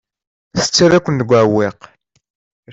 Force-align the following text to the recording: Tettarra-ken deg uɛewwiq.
Tettarra-ken 0.59 1.19
deg 1.19 1.29
uɛewwiq. 1.31 1.79